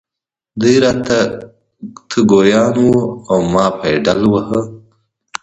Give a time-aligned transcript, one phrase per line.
[0.61, 1.17] دی را ته
[2.31, 2.89] ګویان و
[3.29, 4.61] او ما پایډل واهه.